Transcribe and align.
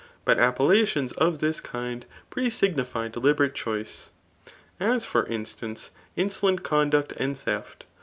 But 0.25 0.39
appellations 0.39 1.11
of 1.11 1.37
this 1.41 1.61
kbd 1.61 2.05
prcsig* 2.31 2.73
ttfy 2.73 3.11
deliberate 3.11 3.53
dioice; 3.53 4.09
as 4.79 5.05
for 5.05 5.27
instance, 5.27 5.91
insolent 6.15 6.63
conduct 6.63 7.11
and 7.17 7.37
theft. 7.37 7.83